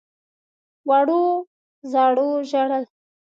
[0.87, 1.21] وړو
[1.91, 2.83] _زړو ژړل.